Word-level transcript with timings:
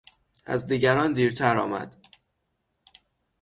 از 0.45 0.67
دیگران 0.67 1.13
دیرتر 1.13 1.57
آمد. 1.57 1.95